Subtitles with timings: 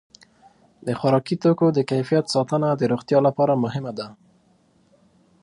[0.85, 4.07] د خوراکي توکو د کیفیت ساتنه د روغتیا لپاره مهمه ده.